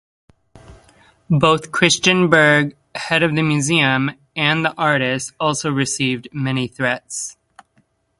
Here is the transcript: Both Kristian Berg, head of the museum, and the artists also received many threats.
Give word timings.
Both 1.29 1.71
Kristian 1.71 2.27
Berg, 2.31 2.75
head 2.95 3.21
of 3.21 3.35
the 3.35 3.43
museum, 3.43 4.09
and 4.35 4.65
the 4.65 4.73
artists 4.75 5.31
also 5.39 5.69
received 5.69 6.27
many 6.33 6.67
threats. 6.67 7.37